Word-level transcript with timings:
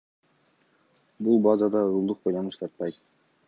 Бул 1.27 1.37
базада 1.49 1.85
уюлдук 1.93 2.27
байланыш 2.27 2.61
тартпайт. 2.63 3.03